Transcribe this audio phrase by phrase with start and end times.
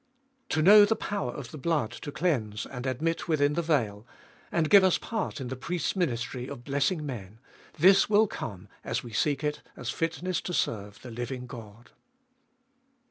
[0.49, 3.27] To know the power of the blood to cleanse and Ifoolfest of BU 309 admit
[3.27, 4.07] within the veil,
[4.51, 7.37] and give us part in the priests' ministry of blessing men:
[7.77, 11.91] this will come as we seek it as fitness to serve the living God.